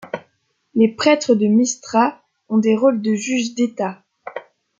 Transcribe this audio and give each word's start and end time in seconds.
Les 0.73 0.87
prêtres 0.95 1.35
de 1.35 1.45
Mystra 1.45 2.23
ont 2.49 2.57
des 2.57 2.75
rôles 2.75 3.03
de 3.03 3.13
juges 3.13 3.53
d'état. 3.53 4.03